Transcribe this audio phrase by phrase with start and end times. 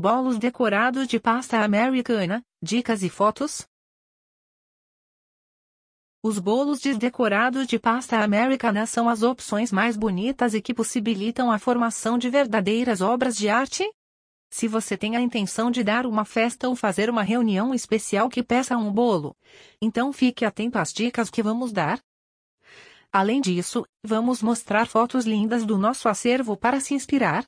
[0.00, 3.68] Bolos decorados de pasta americana, dicas e fotos?
[6.22, 11.58] Os bolos desdecorados de pasta americana são as opções mais bonitas e que possibilitam a
[11.58, 13.86] formação de verdadeiras obras de arte?
[14.50, 18.42] Se você tem a intenção de dar uma festa ou fazer uma reunião especial que
[18.42, 19.36] peça um bolo,
[19.82, 22.00] então fique atento às dicas que vamos dar.
[23.12, 27.44] Além disso, vamos mostrar fotos lindas do nosso acervo para se inspirar.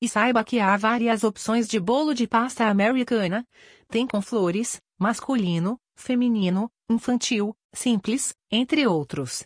[0.00, 3.46] E saiba que há várias opções de bolo de pasta americana.
[3.88, 9.44] Tem com flores, masculino, feminino, infantil, simples, entre outros.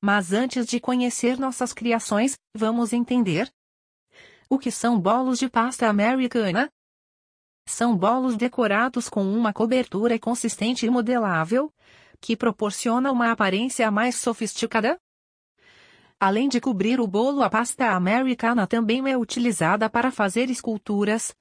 [0.00, 3.52] Mas antes de conhecer nossas criações, vamos entender
[4.52, 6.70] o que são bolos de pasta americana?
[7.66, 11.72] São bolos decorados com uma cobertura consistente e modelável,
[12.20, 15.00] que proporciona uma aparência mais sofisticada.
[16.24, 21.34] Além de cobrir o bolo, a pasta americana também é utilizada para fazer esculturas,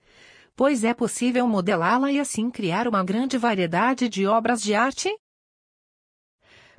[0.55, 5.15] pois é possível modelá-la e assim criar uma grande variedade de obras de arte.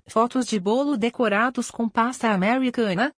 [0.04, 3.14] Fotos de bolo decorados com pasta americana.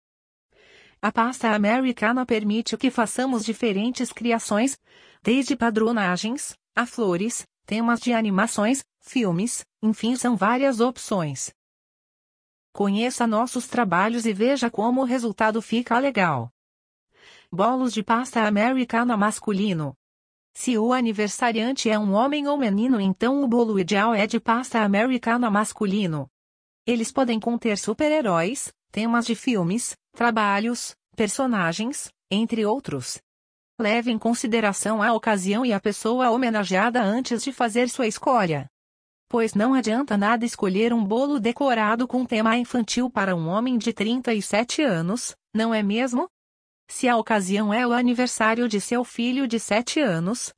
[1.00, 4.77] A pasta americana permite que façamos diferentes criações,
[5.22, 11.52] desde padronagens, a flores, temas de animações, filmes, enfim, são várias opções.
[12.72, 16.50] Conheça nossos trabalhos e veja como o resultado fica legal.
[17.50, 19.94] Bolos de pasta americana masculino.
[20.54, 24.80] Se o aniversariante é um homem ou menino, então o bolo ideal é de pasta
[24.80, 26.30] americana masculino.
[26.86, 33.20] Eles podem conter super-heróis, temas de filmes, trabalhos, personagens, entre outros.
[33.78, 38.71] Leve em consideração a ocasião e a pessoa homenageada antes de fazer sua escolha.
[39.33, 43.91] Pois não adianta nada escolher um bolo decorado com tema infantil para um homem de
[43.91, 46.28] 37 anos, não é mesmo?
[46.86, 50.52] Se a ocasião é o aniversário de seu filho de 7 anos,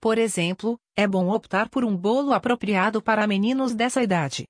[0.00, 4.44] por exemplo, é bom optar por um bolo apropriado para meninos dessa idade.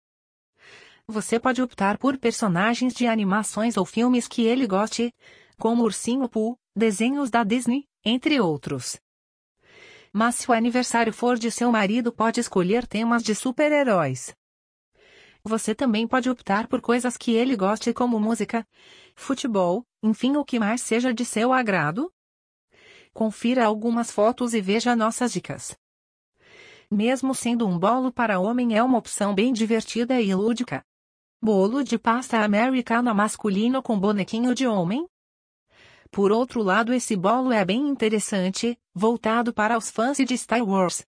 [1.08, 5.12] Você pode optar por personagens de animações ou filmes que ele goste,
[5.58, 8.96] como Ursinho Pooh, desenhos da Disney, entre outros.
[10.18, 14.34] Mas se o aniversário for de seu marido, pode escolher temas de super-heróis.
[15.44, 18.66] Você também pode optar por coisas que ele goste, como música,
[19.14, 22.10] futebol, enfim, o que mais seja de seu agrado.
[23.12, 25.76] Confira algumas fotos e veja nossas dicas.
[26.90, 30.82] Mesmo sendo um bolo para homem, é uma opção bem divertida e lúdica.
[31.42, 35.06] Bolo de pasta americana masculino com bonequinho de homem?
[36.16, 41.04] Por outro lado, esse bolo é bem interessante, voltado para os fãs de Star Wars.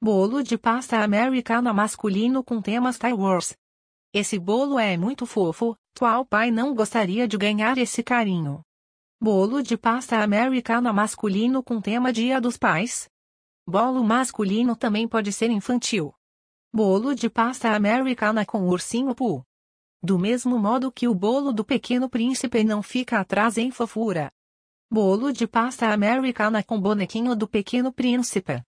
[0.00, 3.56] Bolo de pasta americana masculino com tema Star Wars.
[4.12, 8.62] Esse bolo é muito fofo, qual pai não gostaria de ganhar esse carinho?
[9.20, 13.08] Bolo de pasta americana masculino com tema Dia dos Pais.
[13.66, 16.14] Bolo masculino também pode ser infantil.
[16.72, 19.42] Bolo de pasta americana com ursinho Pooh.
[20.00, 24.30] Do mesmo modo que o bolo do Pequeno Príncipe não fica atrás em fofura.
[24.94, 28.62] Bolo de pasta americana com bonequinho do Pequeno Príncipe.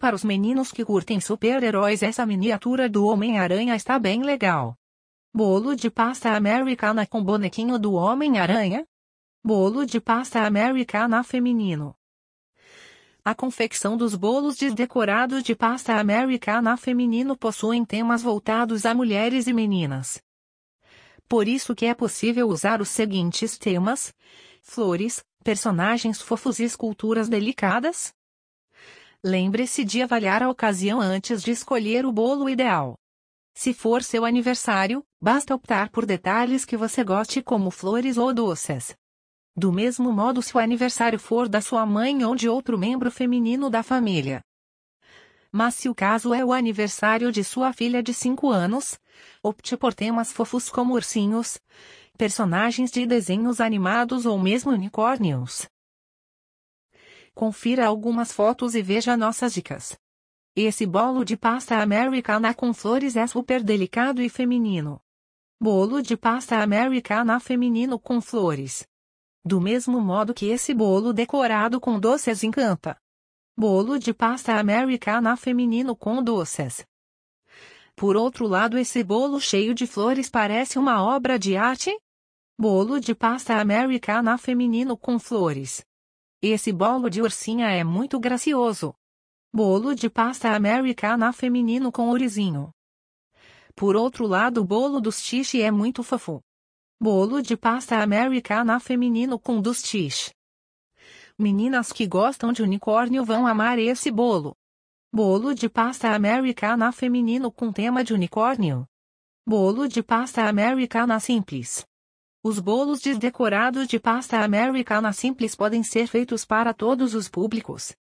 [0.00, 4.74] Para os meninos que curtem super-heróis, essa miniatura do Homem-Aranha está bem legal.
[5.30, 8.86] Bolo de pasta americana com bonequinho do Homem-Aranha.
[9.44, 11.94] Bolo de pasta americana feminino.
[13.22, 19.52] A confecção dos bolos desdecorados de pasta americana feminino possuem temas voltados a mulheres e
[19.52, 20.18] meninas.
[21.28, 24.14] Por isso que é possível usar os seguintes temas:
[24.62, 28.12] flores, personagens fofos e esculturas delicadas.
[29.24, 32.96] Lembre-se de avaliar a ocasião antes de escolher o bolo ideal.
[33.54, 38.96] Se for seu aniversário, basta optar por detalhes que você goste como flores ou doces.
[39.56, 43.68] Do mesmo modo se o aniversário for da sua mãe ou de outro membro feminino
[43.68, 44.40] da família.
[45.50, 49.00] Mas se o caso é o aniversário de sua filha de 5 anos,
[49.42, 51.58] opte por temas fofos como ursinhos,
[52.18, 55.68] personagens de desenhos animados ou mesmo unicórnios.
[57.32, 59.96] Confira algumas fotos e veja nossas dicas.
[60.56, 65.00] Esse bolo de pasta americana com flores é super delicado e feminino.
[65.60, 68.84] Bolo de pasta americana feminino com flores.
[69.44, 72.98] Do mesmo modo que esse bolo decorado com doces encanta.
[73.56, 76.84] Bolo de pasta americana feminino com doces.
[77.94, 81.96] Por outro lado, esse bolo cheio de flores parece uma obra de arte?
[82.60, 85.86] Bolo de pasta americana feminino com flores.
[86.42, 88.92] Esse bolo de ursinha é muito gracioso.
[89.54, 92.72] Bolo de pasta americana feminino com orizinho.
[93.76, 96.42] Por outro lado, o bolo dos tiche é muito fofo.
[97.00, 100.32] Bolo de pasta americana feminino com dos tiche.
[101.38, 104.56] Meninas que gostam de unicórnio vão amar esse bolo.
[105.14, 108.84] Bolo de pasta americana feminino com tema de unicórnio.
[109.46, 111.87] Bolo de pasta americana simples.
[112.48, 117.94] Os bolos desdecorados de pasta americana simples podem ser feitos para todos os públicos.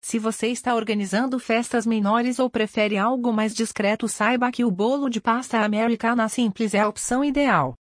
[0.00, 5.08] Se você está organizando festas menores ou prefere algo mais discreto, saiba que o bolo
[5.10, 7.74] de pasta americana simples é a opção ideal.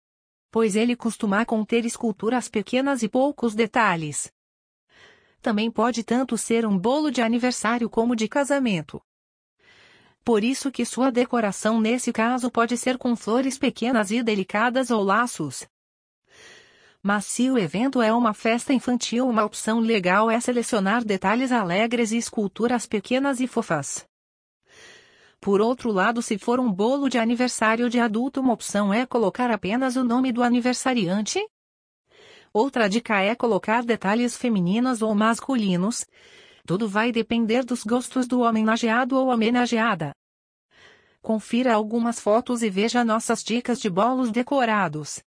[0.49, 4.31] Pois ele costuma conter esculturas pequenas e poucos detalhes.
[5.41, 9.01] Também pode tanto ser um bolo de aniversário como de casamento
[10.23, 15.03] por isso que sua decoração nesse caso pode ser com flores pequenas e delicadas ou
[15.03, 15.67] laços.
[17.07, 22.11] Mas se o evento é uma festa infantil, uma opção legal é selecionar detalhes alegres
[22.11, 24.07] e esculturas pequenas e fofas.
[25.39, 29.51] Por outro lado, se for um bolo de aniversário de adulto, uma opção é colocar
[29.51, 31.39] apenas o nome do aniversariante.
[32.51, 36.07] Outra dica é colocar detalhes femininos ou masculinos,
[36.65, 40.11] tudo vai depender dos gostos do homenageado ou homenageada.
[41.21, 45.23] Confira algumas fotos e veja nossas dicas de bolos decorados.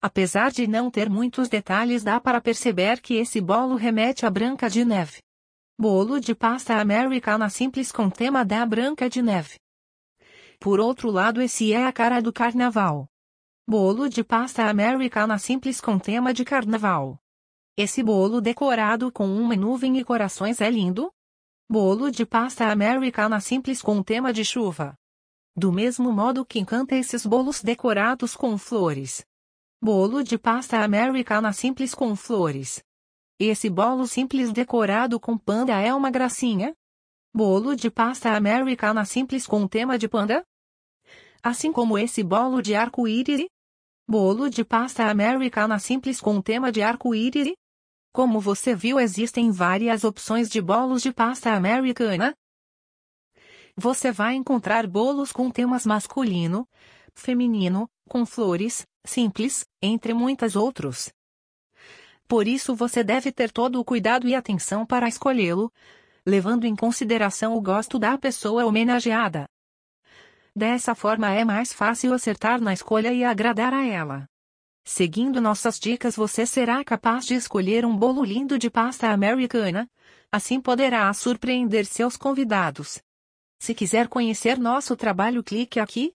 [0.00, 4.68] Apesar de não ter muitos detalhes, dá para perceber que esse bolo remete à Branca
[4.68, 5.20] de Neve.
[5.78, 9.58] Bolo de pasta americana simples com tema da Branca de Neve.
[10.58, 13.08] Por outro lado, esse é a cara do carnaval.
[13.68, 17.18] Bolo de pasta americana simples com tema de carnaval.
[17.76, 21.12] Esse bolo decorado com uma nuvem e corações é lindo?
[21.68, 24.94] Bolo de pasta americana simples com tema de chuva.
[25.54, 29.26] Do mesmo modo que encanta esses bolos decorados com flores.
[29.82, 32.82] Bolo de pasta americana simples com flores.
[33.38, 36.74] Esse bolo simples decorado com panda é uma gracinha?
[37.34, 40.42] Bolo de pasta americana simples com tema de panda?
[41.42, 43.46] Assim como esse bolo de arco-íris?
[44.08, 47.52] Bolo de pasta americana simples com tema de arco-íris?
[48.14, 52.34] Como você viu, existem várias opções de bolos de pasta americana.
[53.76, 56.66] Você vai encontrar bolos com temas masculino,
[57.14, 61.12] feminino, com flores, simples, entre muitos outros.
[62.28, 65.72] Por isso você deve ter todo o cuidado e atenção para escolhê-lo,
[66.26, 69.48] levando em consideração o gosto da pessoa homenageada.
[70.54, 74.26] Dessa forma é mais fácil acertar na escolha e agradar a ela.
[74.84, 79.88] Seguindo nossas dicas, você será capaz de escolher um bolo lindo de pasta americana.
[80.32, 83.02] Assim poderá surpreender seus convidados.
[83.58, 86.14] Se quiser conhecer nosso trabalho, clique aqui.